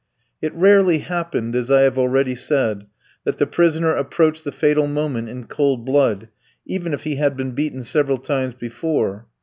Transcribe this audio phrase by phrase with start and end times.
[0.41, 2.87] It rarely happened, as I have already said,
[3.23, 6.29] that the prisoner approached the fatal moment in cold blood,
[6.65, 9.27] even if he had been beaten several times before.